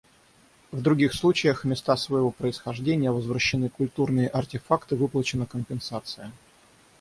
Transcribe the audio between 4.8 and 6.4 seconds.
выплачена компенсация.